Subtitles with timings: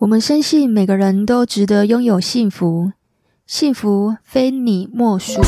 [0.00, 2.90] 我们深信每个人都值得拥有幸福，
[3.46, 5.42] 幸福非你莫属。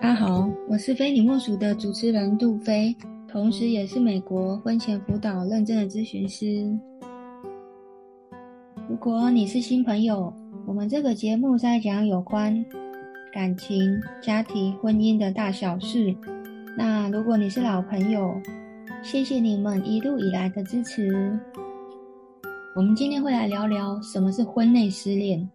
[0.00, 6.72] 大家好，我是非你莫属的主持人杜菲，同时也是美国婚前辅导认证的咨询师。
[8.88, 10.32] 如果你是新朋友，
[10.64, 12.64] 我们这个节目在讲有关
[13.34, 16.14] 感情、家庭、婚姻的大小事。
[16.78, 18.40] 那如果你是老朋友，
[19.02, 21.36] 谢谢你们一路以来的支持。
[22.76, 25.50] 我们今天会来聊聊什么是婚内失恋。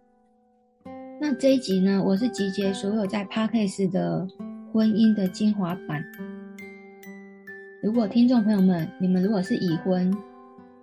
[1.18, 4.28] 那这一集呢，我是集结所有在 ParCase 的
[4.70, 6.04] 婚姻的精华版。
[7.82, 10.14] 如果听众朋友们，你们如果是已婚，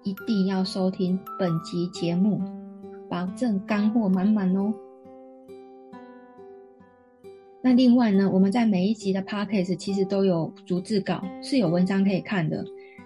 [0.02, 2.42] 一定要收听本集节目，
[3.08, 4.73] 保证干货满满哦。
[7.68, 12.64] 那另外呢，我们在每一集的 podcast 其实都有逐字稿，是有文章可以看的，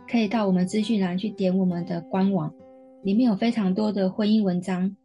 [0.07, 2.53] 可以到我们资讯栏去点我们的官网，
[3.01, 4.95] 里面有非常多的婚姻文章。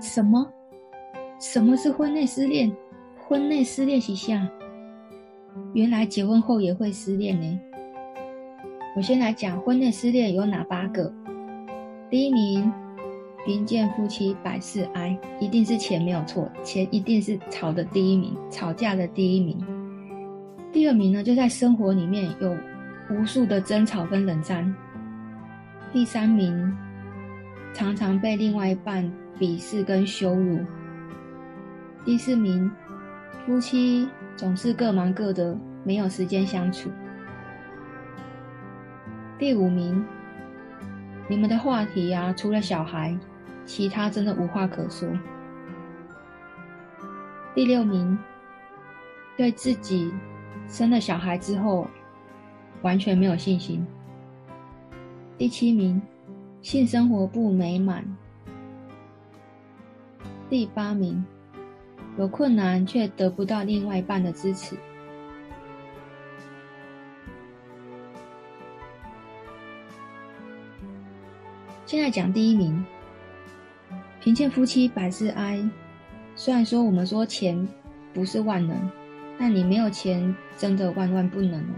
[0.00, 0.44] 什么？
[1.38, 2.76] 什么是婚内失恋？
[3.28, 4.50] 婚内失恋是啥？
[5.74, 7.60] 原来结婚后也会失恋呢。
[8.96, 11.14] 我先来讲婚内失恋有哪八个。
[12.10, 12.72] 第一名，
[13.44, 19.62] 贫贱夫妻百事哀，一定是钱没有错，钱一定是吵的第一名，吵架的第一名。
[20.72, 22.56] 第二名呢，就在生活里面有
[23.10, 24.74] 无数的争吵跟冷战。
[25.92, 26.74] 第三名，
[27.74, 29.04] 常常被另外一半
[29.38, 30.60] 鄙视跟羞辱。
[32.06, 32.70] 第四名，
[33.44, 36.88] 夫妻总是各忙各的，没有时间相处。
[39.38, 40.02] 第五名。
[41.30, 43.14] 你们的话题呀、啊，除了小孩，
[43.66, 45.06] 其他真的无话可说。
[47.54, 48.18] 第六名，
[49.36, 50.10] 对自己
[50.66, 51.86] 生了小孩之后
[52.80, 53.86] 完全没有信心。
[55.36, 56.00] 第七名，
[56.62, 58.04] 性生活不美满。
[60.48, 61.22] 第八名，
[62.16, 64.76] 有困难却得不到另外一半的支持。
[71.88, 72.84] 现在讲第一名，
[74.20, 75.58] 贫贱夫妻百事哀。
[76.36, 77.66] 虽然说我们说钱
[78.12, 78.76] 不是万能，
[79.38, 81.74] 但你没有钱真的万万不能哦。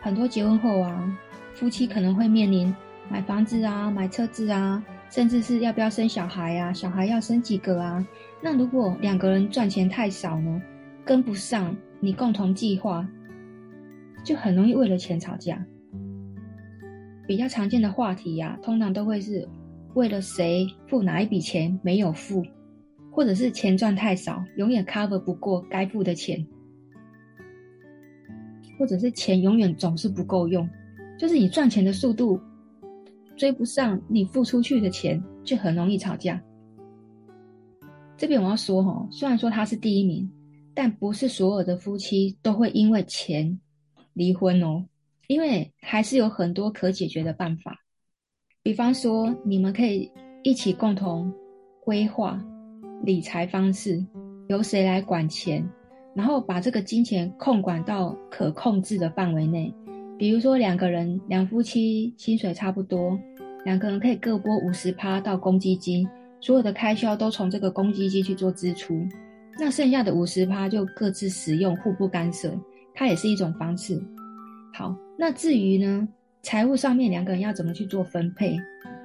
[0.00, 1.16] 很多结婚后啊，
[1.54, 2.74] 夫妻可能会面临
[3.08, 8.04] 买房子啊、买车子啊，甚至是要不要生小孩啊，小孩要生几个啊。
[8.40, 10.60] 那如果两个人赚钱太少呢，
[11.04, 13.06] 跟不上你共同计划，
[14.24, 15.64] 就很容易为了钱吵架。
[17.26, 19.48] 比较常见的话题呀、通常都会是
[19.94, 22.42] 为了谁付哪一笔钱没有付，
[23.10, 26.44] 或者是钱赚太少，永远 cover 不过该付的钱，
[28.78, 30.68] 或者是钱永远总是不够用，
[31.18, 32.38] 就是你赚钱的速度
[33.36, 36.42] 追不上你付出去的钱，就很容易吵架。
[38.16, 40.30] 这边我要说哈，虽然说他是第一名，
[40.74, 43.58] 但不是所有的夫妻都会因为钱
[44.12, 44.84] 离婚哦。
[45.26, 47.78] 因为还是有很多可解决的办法，
[48.62, 50.10] 比方说，你们可以
[50.42, 51.32] 一起共同
[51.82, 52.38] 规划
[53.02, 54.04] 理财方式，
[54.48, 55.66] 由谁来管钱，
[56.14, 59.74] 然后把这个金钱控管到可控制的范围内。
[60.18, 63.18] 比如说，两个人两夫妻薪水差不多，
[63.64, 66.06] 两个人可以各拨五十趴到公积金，
[66.40, 68.94] 所有的开销都从这个公积金去做支出，
[69.58, 72.56] 那剩下的五十趴就各自使用，互不干涉，
[72.94, 74.00] 它也是一种方式。
[74.72, 74.94] 好。
[75.16, 76.08] 那至于呢，
[76.42, 78.58] 财务上面两个人要怎么去做分配？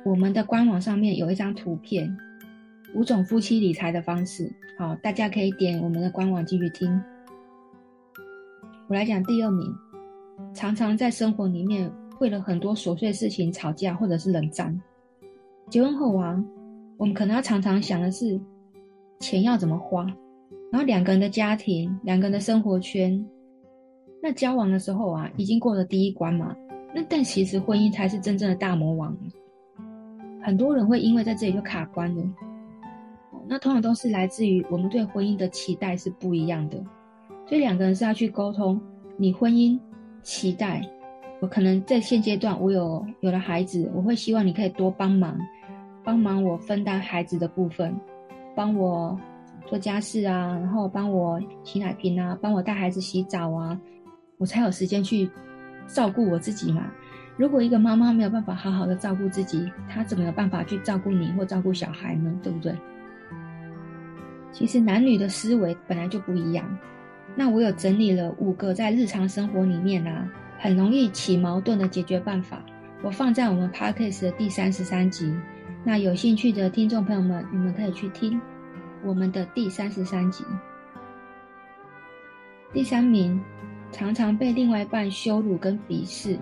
[0.03, 2.17] 我们的官网上面有一张图片，
[2.95, 4.51] 五种夫妻理财的方式。
[4.77, 7.01] 好，大家可以点我们的官网继续听。
[8.87, 9.71] 我来讲第二名，
[10.53, 14.81] 常常在生活里面为了很多琐碎事情吵架或者是冷战。
[15.69, 16.43] 结婚后啊，
[16.97, 18.39] 我们可能要常常想的是
[19.19, 20.05] 钱要怎么花，
[20.71, 23.23] 然后两个人的家庭、两个人的生活圈。
[24.21, 26.55] 那交往的时候啊，已经过了第一关嘛。
[26.93, 29.15] 那但其实婚姻才是真正的大魔王。
[30.41, 32.23] 很多人会因为在这里就卡关了。
[33.47, 36.77] 那通常都是来自于我们对婚姻的期待是不一样的，
[37.47, 38.79] 所以两个人是要去沟通。
[39.17, 39.79] 你婚姻
[40.21, 40.81] 期待，
[41.39, 45.37] 我可能在现阶段我有有了孩子，我会希望你可以多帮忙，
[46.03, 47.95] 帮忙我分担孩子的部分，
[48.55, 49.19] 帮我
[49.65, 53.79] 做家事啊，然后帮我洗奶瓶啊，帮我带孩子洗澡啊。
[54.39, 55.29] 我才有时间去
[55.85, 56.89] 照顾我自己嘛。
[57.35, 62.33] 如果一个妈妈没有办法好好的照顾自己，她怎么有办法去照顾你或照顾小孩呢？
[62.41, 62.73] 对不对？
[64.53, 66.65] 其实男女的思维本来就不一样。
[67.35, 70.27] 那我有整理了五个在日常生活里面啊，
[70.57, 72.63] 很容易起矛盾的解决办法，
[73.01, 75.37] 我放在我们 Podcast 的第三十三集。
[75.83, 78.39] 那有兴趣的听众朋友们，你们可以去听
[79.03, 80.45] 我们的第三十三集。
[82.71, 83.41] 第三名，
[83.91, 86.37] 常常被另外一半羞辱跟鄙视，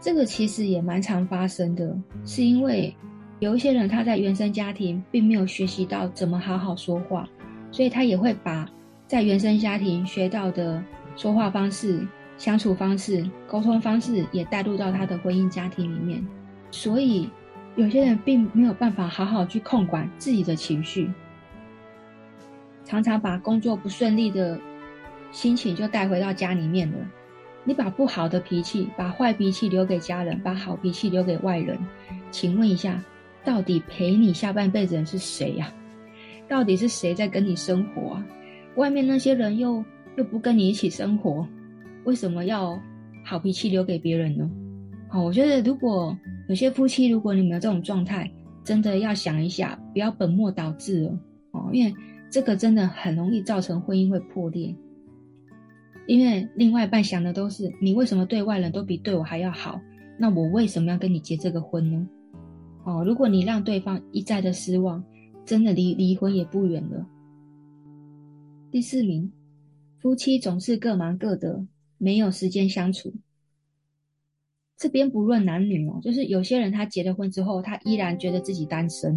[0.00, 2.94] 这个其实也蛮常发生的，是因为
[3.40, 7.28] 有一些人他在原生家庭并没有学习到怎么好好说话，
[7.70, 8.68] 所以他也会把
[9.06, 10.82] 在原生家庭学到的
[11.14, 12.06] 说话方式、
[12.38, 16.26] 相处方式、沟通方式也带入到他的婚姻家庭里面，
[16.70, 17.28] 所以
[17.76, 21.10] 有些人并没有办法好好去控管自己的情绪，
[22.84, 24.58] 常常把工作不顺利的。
[25.34, 26.98] 心情就带回到家里面了。
[27.64, 31.76] 你把不好的脾气、把坏脾气留给家人，把好脾气留给外人。
[32.30, 33.02] 请问一下，
[33.44, 35.72] 到底陪你下半辈子人是谁呀？
[36.48, 38.26] 到底是谁在跟你生活啊？
[38.76, 39.84] 外面那些人又
[40.16, 41.44] 又不跟你一起生活，
[42.04, 42.80] 为什么要
[43.24, 44.48] 好脾气留给别人呢？
[45.08, 46.16] 好，我觉得如果
[46.48, 48.30] 有些夫妻，如果你们有这种状态，
[48.62, 51.18] 真的要想一下，不要本末倒置了
[51.52, 51.94] 哦，因为
[52.30, 54.74] 这个真的很容易造成婚姻会破裂。
[56.06, 59.80] 因为另外一半想的都是你为什么对外人都比对我还要好？
[60.18, 62.08] 那我为什么要跟你结这个婚呢？
[62.84, 65.02] 哦，如果你让对方一再的失望，
[65.44, 67.06] 真的离离婚也不远了。
[68.70, 69.32] 第四名，
[69.98, 71.66] 夫妻总是各忙各的，
[71.96, 73.12] 没有时间相处。
[74.76, 79.16] 这边不论男女哦，就是有些人他结了婚之后，他依然觉得自己单身，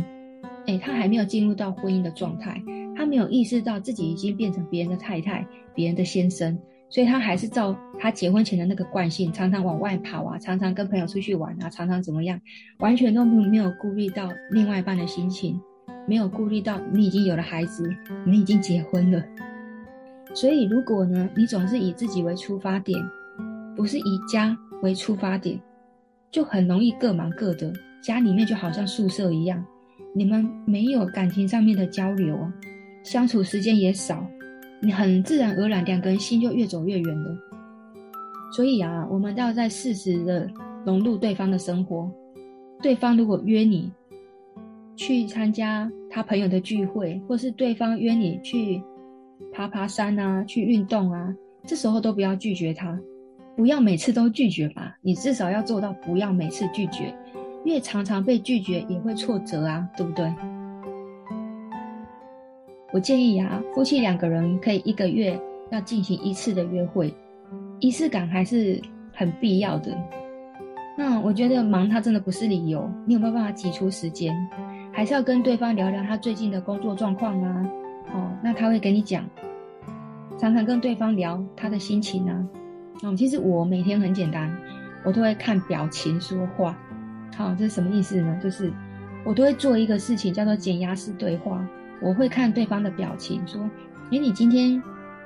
[0.67, 2.63] 诶，他还没有进入到婚姻的状态，
[2.95, 5.45] 他没有意识到自己已经变成别人的太太，
[5.75, 6.57] 别人的先生。
[6.89, 12.39] 所以他还是照他结婚前的那个惯性，常常往外跑啊，常常跟朋友出去玩啊，常常怎么样，
[12.79, 15.59] 完全都没有顾虑到另外一半的心情，
[16.07, 17.93] 没有顾虑到你已经有了孩子，
[18.25, 19.21] 你已经结婚了。
[20.33, 22.97] 所以如果呢，你总是以自己为出发点，
[23.75, 25.59] 不是以家为出发点，
[26.31, 29.61] 就很容易各忙各的，家里面就好像宿舍一样，
[30.15, 32.53] 你们没有感情上面的交流啊，
[33.03, 34.25] 相处时间也少。
[34.79, 37.37] 你很自然而然，两个人心就越走越远了。
[38.55, 40.49] 所以啊，我们要在适时的
[40.85, 42.09] 融入对方的生活。
[42.81, 43.91] 对方如果约你
[44.95, 48.81] 去参加他朋友的聚会，或是对方约你去
[49.51, 51.35] 爬爬山啊，去运动啊，
[51.65, 52.99] 这时候都不要拒绝他。
[53.55, 57.13] 不要每次都拒绝吧，你至少要做到不要每次拒绝。
[57.65, 60.31] 越常常被拒绝，也会挫折啊，对不对？
[62.93, 65.37] 我建议啊，夫妻两个人可以一个月
[65.71, 67.13] 要进行一次的约会，
[67.79, 68.81] 仪式感还是
[69.13, 69.95] 很必要的。
[70.97, 74.33] 那我觉得忙他真的不是理由，你有没有办法挤出时间？
[74.93, 77.69] 还是要跟对方聊聊他最近的工作状况啊？
[78.13, 79.23] 哦，那他会跟你讲，
[80.39, 82.47] 常常跟对方聊他的心情啊。
[83.03, 84.49] 哦，其实我每天很简单，
[85.03, 86.75] 我都会看表情说话。
[87.35, 88.39] 好，这是什么意思呢？
[88.41, 88.71] 就是
[89.23, 91.63] 我都会做一个事情，叫做减压式对话。
[91.99, 93.61] 我会看对方的表情，说
[94.11, 94.81] ：“诶，你今天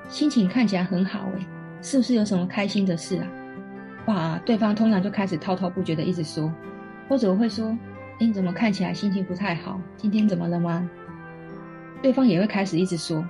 [0.08, 1.46] 心情看起来很好，诶，
[1.82, 3.26] 是不是有什么开心的事啊？”
[4.06, 6.52] 哇，对方通常就开始滔滔不绝的一直说，
[7.08, 7.66] 或者我会说
[8.18, 9.80] ：“诶，你怎么看起来心情不太好？
[9.96, 10.88] 今天怎么了吗？”
[12.02, 13.24] 对方也会开始一直说，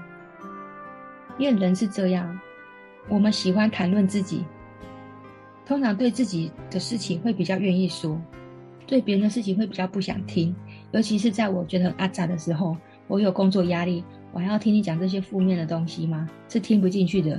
[1.37, 2.39] 因为人是这样，
[3.09, 4.45] 我们喜欢谈论自己，
[5.67, 8.19] 通常对自己的事情会比较愿意说，
[8.87, 10.55] 对别人的事情会比较不想听，
[10.93, 12.77] 尤其是在我觉得很阿杂的时候。
[13.13, 14.03] 我有工作压力，
[14.33, 16.27] 我还要听你讲这些负面的东西吗？
[16.49, 17.39] 是听不进去的。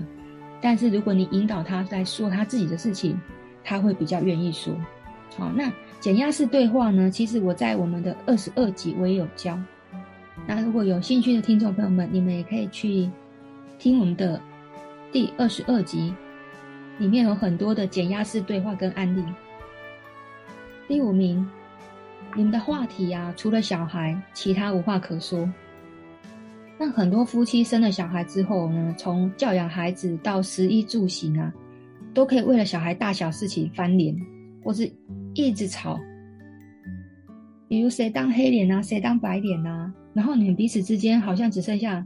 [0.61, 3.19] 但是如果你引导他来说他自己的事情，
[3.63, 4.71] 他会比较愿意说。
[5.35, 7.09] 好，那减压式对话呢？
[7.09, 9.59] 其实我在我们的二十二集我也有教。
[10.45, 13.09] 那如果有兴趣的听众朋友们，你们也可以去
[13.79, 14.39] 听我们的
[15.11, 16.13] 第二十二集，
[16.99, 19.25] 里面有很多的减压式对话跟案例。
[20.87, 21.49] 第五名，
[22.35, 25.51] 你们的话题啊，除了小孩，其他无话可说。
[26.79, 31.53] 那很多夫妻生了小孩之后呢，从教养孩子到食衣住行啊，
[32.13, 34.15] 都可以为了小孩大小事情翻脸，
[34.63, 34.91] 或是
[35.33, 35.99] 一直吵。
[37.69, 42.05] 比如谁当黑脸啊，谁当白脸啊，然后你们彼此之间好像只剩下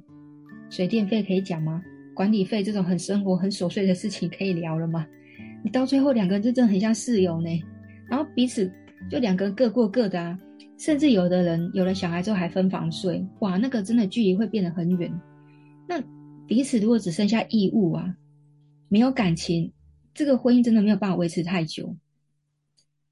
[0.70, 1.82] 水电费可以讲吗？
[2.14, 5.06] 管理费这种很生活很琐碎的事情可以聊了吗？
[5.64, 7.50] 你到最后两个人真的很像室友呢，
[8.08, 8.72] 然后彼此
[9.10, 10.38] 就两个人各过各的啊。
[10.78, 15.12] 甚至有的人有了小孩之后还分房睡，哇，那个真的距离会变得很远。
[15.88, 16.02] 那
[16.46, 18.16] 彼此如果只剩下义务啊，
[18.88, 19.72] 没有感情，
[20.14, 21.96] 这个婚姻真的没有办法维持太久。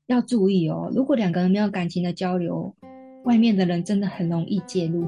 [0.05, 2.75] 要注意哦，如果两个人没有感情的交流，
[3.23, 5.07] 外面的人真的很容易介入，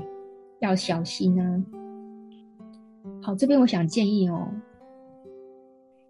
[0.59, 1.63] 要小心啊。
[3.21, 4.51] 好，这边我想建议哦，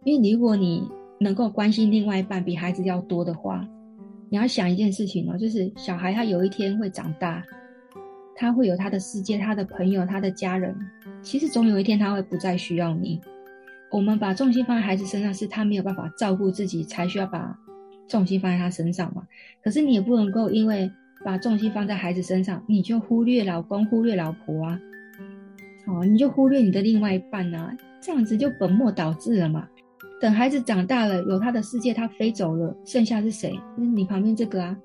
[0.06, 0.88] 因为如果你
[1.20, 3.68] 能够关心另外一半比孩子要多的话，
[4.30, 7.44] 你要想一件事情哦，就是小孩他有一天会长大，
[8.36, 10.76] 他会有他的世界、他的朋友、他的家人，
[11.22, 13.22] 其实总有一天他会不再需要你。
[13.90, 17.58] 我们把重心放在孩子身上，是他没有办法照顾自己，才需要把
[18.06, 19.26] 重心放在他身上嘛。
[19.64, 20.92] 可是你也不能够因为
[21.24, 24.80] 把重心放在孩子身上，你就忽略老公、忽略老婆啊，
[25.88, 29.70] 哦，你就忽略你的另外一半啊，这样子就本末倒置了嘛。
[30.20, 33.52] 等孩子长大了，有他的世界，他飞走了，剩下是谁？
[33.78, 34.78] 是你旁边这个啊，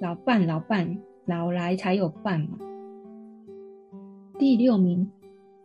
[0.00, 2.58] 老伴，老伴，老来才有伴嘛。
[4.38, 5.10] 第六名，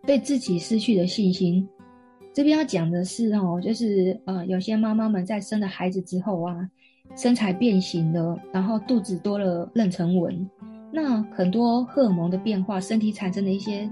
[0.05, 1.67] 对自己失去的信心。
[2.33, 6.69] 这边要讲的是哦，就是呃，有些妈妈们在生了孩子之后啊。
[7.15, 10.49] 身材变形了，然后肚子多了妊娠纹，
[10.91, 13.89] 那很多荷尔蒙的变化，身体产生的一些，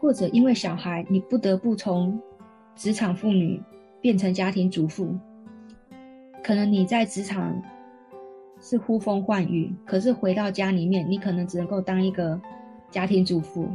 [0.00, 2.18] 或者因为小孩，你不得不从
[2.74, 3.62] 职场妇女
[4.06, 5.18] 变成家庭主妇。
[6.40, 7.60] 可能你在职场
[8.60, 12.40] 是呼风唤雨，可是回到家里面，你可能只能够当一个
[12.88, 13.68] 家庭主妇。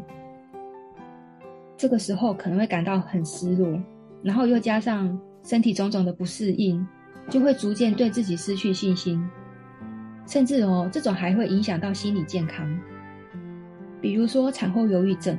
[1.76, 3.78] 这个时候可能会感到很失落，
[4.24, 6.88] 然后又加上身体种种的不适应。
[7.30, 9.22] 就会逐渐对自己失去信心，
[10.26, 12.80] 甚至哦，这种还会影响到心理健康。
[14.00, 15.38] 比如说产后忧郁症，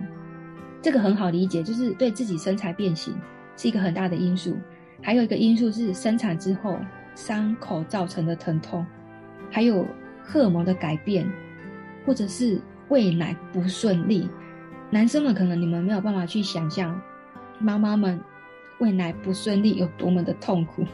[0.82, 3.14] 这个很好理解，就是对自己身材变形
[3.56, 4.54] 是一个很大的因素。
[5.02, 6.78] 还有一个因素是生产之后
[7.14, 8.86] 伤口造成的疼痛，
[9.50, 9.84] 还有
[10.22, 11.28] 荷尔蒙的改变，
[12.06, 14.28] 或者是喂奶不顺利。
[14.90, 16.98] 男生们可能你们没有办法去想象，
[17.58, 18.20] 妈妈们
[18.78, 20.84] 喂奶不顺利有多么的痛苦。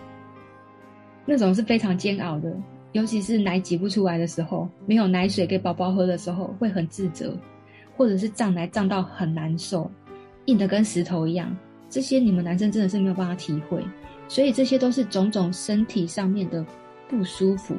[1.27, 2.57] 那种是非常煎熬的，
[2.93, 7.37] 尤其是奶挤不出来的时候，没有奶水给宝宝喝的时候，会很自责，
[7.97, 9.91] 或者是胀奶胀到很难受，
[10.47, 11.55] 硬的跟石头一样。
[11.89, 13.85] 这些你们男生真的是没有办法体会，
[14.29, 16.65] 所以这些都是种种身体上面的
[17.09, 17.77] 不舒服，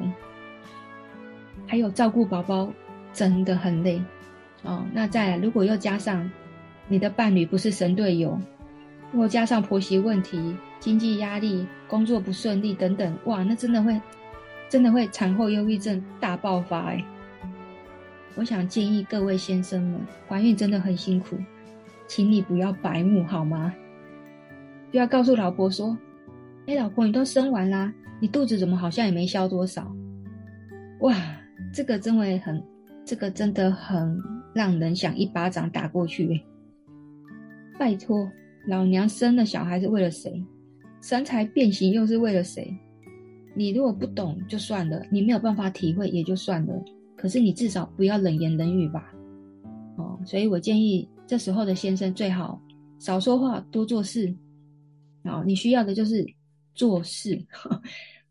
[1.66, 2.72] 还有照顾宝宝
[3.12, 4.02] 真的很累
[4.62, 4.84] 哦。
[4.92, 6.30] 那再来，如果又加上
[6.88, 8.40] 你的伴侣不是神队友，
[9.12, 10.56] 如果加上婆媳问题。
[10.80, 14.00] 经济压力、工作不顺利等等，哇，那真的会，
[14.70, 17.04] 真的会产后忧郁症大爆发哎！
[18.34, 21.36] 我想建议各位先生们，怀孕真的很辛苦，
[22.06, 23.74] 请你不要白目好吗？
[24.90, 25.96] 不要告诉老婆说
[26.66, 29.90] ：“哎，老婆，你都生完啦，你肚子怎么好像也没消多少？”
[31.00, 31.14] 哇，
[31.72, 32.62] 这个真会很，
[33.04, 34.20] 这个真的很
[34.52, 36.40] 让人想一巴掌打过去。
[37.78, 38.28] 拜托，
[38.66, 40.44] 老娘生了小孩是为了谁？
[41.00, 42.76] 身材变形又是为了谁？
[43.54, 46.74] 你如果不懂就算了，你没有办法体会也就算了。
[47.16, 49.12] 可是你至少不要冷言冷语吧。
[49.96, 52.60] 哦，所以我建议这时候的先生最好
[52.98, 54.34] 少说话，多做事。
[55.24, 56.26] 哦，你需要的就是
[56.74, 57.46] 做事，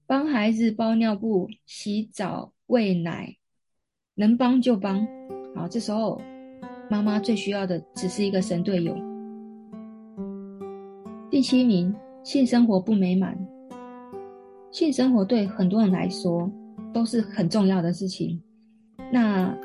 [0.06, 3.36] 帮孩子包尿布、洗澡、喂奶，
[4.16, 5.08] 能帮就帮。
[5.56, 6.22] 好，这时候
[6.90, 8.96] 妈妈最需要的只是一个神队友。
[11.30, 11.96] 第七名。
[12.22, 13.36] 性生活不美满，
[14.72, 16.52] 性生活对很多人来说
[16.94, 18.40] 都是很重要的事情。
[19.12, 19.58] 那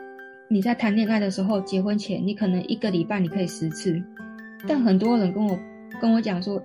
[0.48, 4.00] 你在谈恋爱的时候，结婚前你可能一个礼拜你可以十次，
[4.68, 5.58] 但很多人跟我
[6.00, 6.62] 跟我讲说，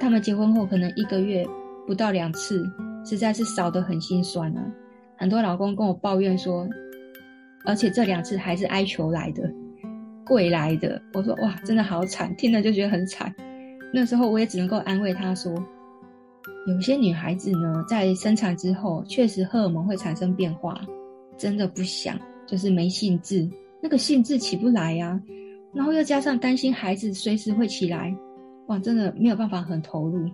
[0.00, 1.46] 他们结婚后可能一个月
[1.86, 2.64] 不到两次，
[3.04, 4.66] 实在是少得很心酸啊。
[5.16, 6.66] 很多老公跟我抱怨说，
[7.66, 9.42] 而且这两次还是哀求来的，
[10.24, 11.00] 跪来的。
[11.12, 13.32] 我说哇，真的好惨，听了就觉得很惨。
[13.92, 15.52] 那时候我也只能够安慰他说，
[16.66, 20.80] 有些女孩子呢，在生产之后，确实荷尔蒙会产生变化，
[21.36, 23.46] 真的不想，就是没兴致，
[23.82, 25.20] 那个兴致起不来呀。
[25.74, 28.14] 然后又加上担心孩子随时会起来，
[28.70, 30.30] 哇，真的没有办法很投入。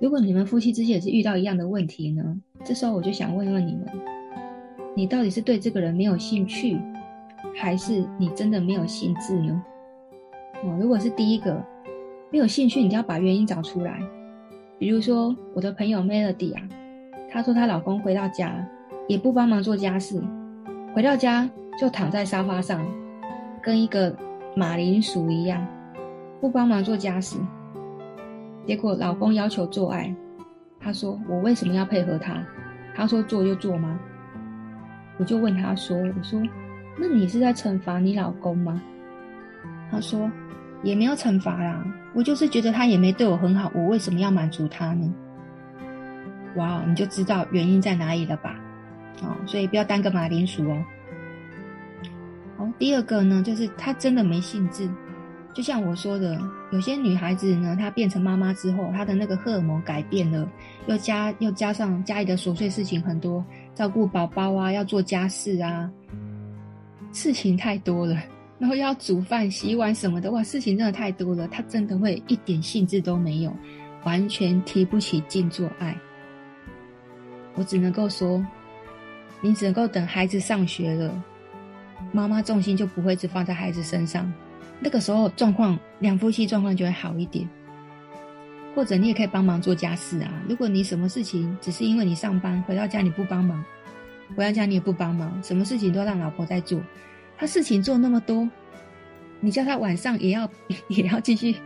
[0.00, 3.86] 如果你们夫妻之间也是遇到一样的问题呢，这时候我就想问问你们，
[4.96, 6.76] 你到底是对这个人没有兴趣，
[7.54, 9.62] 还是你真的没有兴致呢？
[10.64, 11.64] 哦，如果是第一个。
[12.32, 14.00] 没有兴趣，你就要把原因找出来。
[14.76, 16.68] 比如说，我的朋友 Melody 啊，
[17.30, 18.68] 她说她老公回到家
[19.06, 20.20] 也不帮忙做家事，
[20.92, 22.84] 回到家就躺在沙发上，
[23.62, 24.12] 跟一个
[24.56, 25.64] 马铃薯一样，
[26.44, 27.38] 不帮忙做家事。
[28.66, 30.14] 结果老公要求做爱，
[30.78, 32.44] 她说我为什么要配合他？
[32.94, 33.98] 他说做就做吗？
[35.16, 36.38] 我就问他说，我说
[36.98, 38.78] 那你是在惩罚你老公吗？
[39.90, 40.30] 他说。
[40.82, 41.82] 也没有惩罚啦，
[42.12, 45.10] 我就是觉得他也没对我很好，我为什么要满足他呢？
[46.56, 48.54] 哇，你就知道原因在哪里了吧？
[49.22, 50.84] 哦，所以不要当个马铃薯哦。
[52.58, 54.86] 好，第二个呢，就是他真的没兴致。
[55.54, 56.36] 就像我说的，
[56.72, 60.50] 有些女孩子呢，她变成妈妈之后，她的那个荷尔蒙改变了，
[60.88, 63.42] 又加又加上家里的琐碎事情很多，
[63.72, 65.88] 照顾宝宝啊，要做家事啊，
[67.12, 68.20] 事情太多了，
[68.58, 73.56] 然后要煮饭、洗碗什么的，哇，事情真的太多了，她真的会一点兴致都没有，
[74.02, 75.96] 完全提不起劲做爱。
[77.54, 78.44] 我只能够说，
[79.40, 81.22] 你只能够等孩子上学了，
[82.10, 84.32] 妈妈重心就不会只放在孩子身上。
[84.84, 87.48] 那个时候状况，两夫妻状况就会好一点。
[88.74, 90.42] 或者你也可以帮忙做家事啊。
[90.46, 93.64] 如果你什么事情只是因为你上班回到家你不帮忙，
[94.36, 96.82] 回到家你也不帮忙，什么事情都让老婆在做，
[97.38, 98.46] 她事情做那么多，
[99.40, 100.50] 你叫她晚上也要
[100.88, 101.56] 也要继续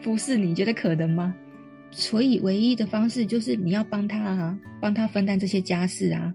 [0.00, 1.34] 服侍你，你觉得可能吗？
[1.90, 6.32] 所以唯一的方式就是你要帮她啊，帮她分担这些家事啊，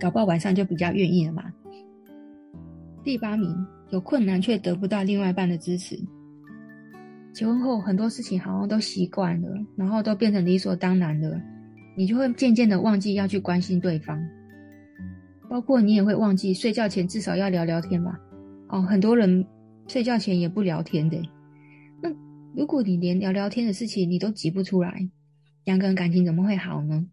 [0.00, 1.44] 搞不好晚上就比较愿意了嘛。
[3.04, 3.77] 第八名。
[3.90, 5.98] 有困难却得不到另外一半的支持。
[7.32, 11.40] 结婚后很多事情好像都习惯了，然后都变成理所当然了，
[11.96, 14.20] 你就会渐渐的忘记要去关心对方，
[15.48, 18.18] 包括你也会忘记睡觉前至少要聊聊天吧。
[18.68, 19.46] 哦，很多人
[19.86, 21.16] 睡觉前也不聊天的。
[22.02, 22.10] 那
[22.56, 25.08] 如果你连聊聊天的事情你都挤不出来，
[25.64, 27.06] 两个人感情怎么会好呢？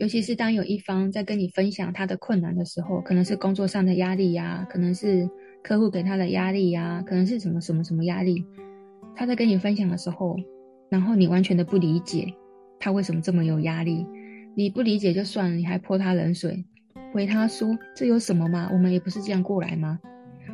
[0.00, 5.28] 尤其是当有一方在跟你分享他的困难的时候，可能是工作上的压力呀，可能是
[5.62, 8.42] 客户给他的压力呀，可能是什么什么什么压力，
[9.14, 10.38] 他在跟你分享的时候，
[10.88, 12.26] 然后你完全的不理解
[12.78, 14.06] 他为什么这么有压力，
[14.56, 16.64] 你不理解就算了，你还泼他冷水，
[17.12, 18.70] 回他说这有什么吗？
[18.72, 19.98] 我们也不是这样过来吗？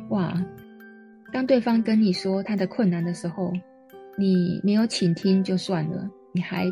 [0.09, 0.45] 哇，
[1.31, 3.53] 当对方跟你说他的困难的时候，
[4.17, 6.69] 你没有倾听就算了，你还。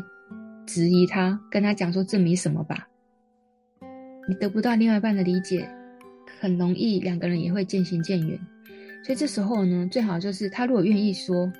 [0.66, 2.88] 质疑他，跟他讲说这没什么吧。
[4.28, 5.68] 你得不到另外一半的理解，
[6.40, 8.38] 很容易两个人也会渐行渐远。
[9.04, 11.50] 所以这时候呢，最好就是他如果愿意说，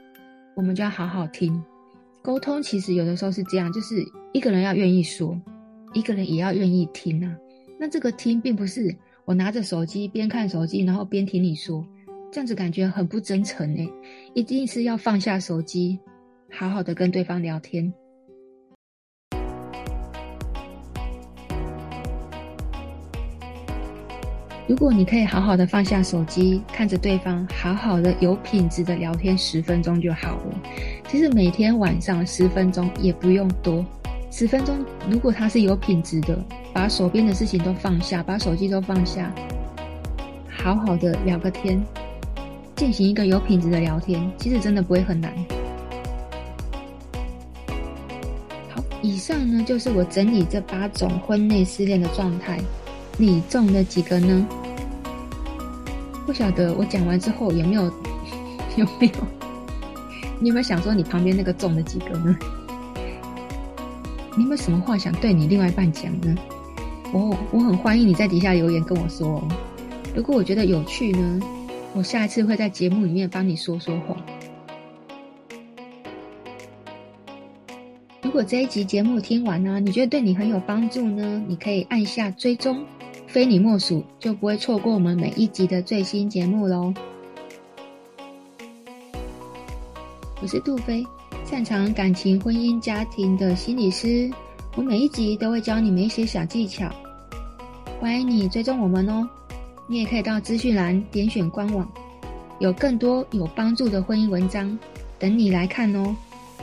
[0.56, 1.62] 我们就要好好听。
[2.22, 5.40] 沟通其实有的时候是这样，就是一个人要愿意说，
[5.94, 7.36] 一个人也要愿意听啊。
[7.78, 8.92] 那这个听并不是
[9.24, 11.86] 我拿着手机边看手机，然后边听你说，
[12.32, 13.88] 这样子感觉很不真诚诶。
[14.34, 16.00] 一定是要放下手机，
[16.50, 17.94] 好好的跟对方聊天。
[24.68, 30.60] 如果你可以好好的放下手机，看着对方，好好的有品质的聊天十分钟就好了。
[31.06, 33.84] 其实每天晚上十分钟也不用多，
[34.28, 34.76] 十分钟
[35.08, 36.36] 如果他是有品质的，
[36.72, 39.32] 把手边的事情都放下，把手机都放下，
[40.50, 41.80] 好好的聊个天，
[42.74, 45.32] 进行一个有品质的聊天，其实真的不会很难。
[48.74, 52.58] 好，以上呢就是我整理这八种婚内失恋的状态。
[53.18, 54.46] 你中了几个呢？
[56.26, 57.84] 不晓得我讲完之后有没有
[58.76, 59.12] 有没有？
[60.38, 62.36] 你有没有想说你旁边那个中了几个呢？
[64.36, 66.34] 你有没有什么话想对你另外一半讲呢？
[67.12, 69.48] 我，我很欢迎你在底下留言跟我说哦。
[70.14, 71.40] 如果我觉得有趣呢，
[71.94, 74.14] 我下一次会在节目里面帮你说说话。
[78.20, 82.84] 如果这一集节目听完呢，你觉得对你很有帮助呢，你可以按下追踪。
[83.36, 86.94] 非你莫属，就不会错过我们每一集的最新节目喽。
[90.40, 91.04] 我是杜菲，
[91.44, 94.30] 擅长感情、婚姻、家庭的心理师。
[94.74, 96.90] 我每一集都会教你们一些小技巧，
[98.00, 99.28] 欢迎你追踪我们哦。
[99.86, 101.86] 你也可以到资讯栏点选官网，
[102.58, 104.78] 有更多有帮助的婚姻文章
[105.18, 106.16] 等你来看哦。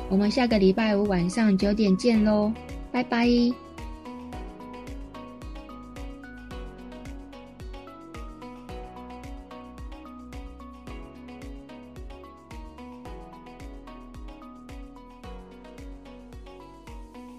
[0.10, 2.52] 我们下个礼拜五晚上九点见喽，
[2.92, 3.30] 拜拜。